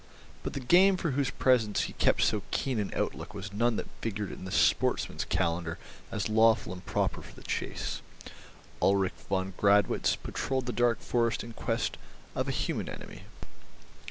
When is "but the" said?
0.41-0.59